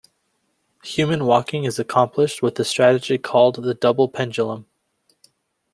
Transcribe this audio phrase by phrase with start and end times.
[0.83, 4.65] Human walking is accomplished with a strategy called the double pendulum.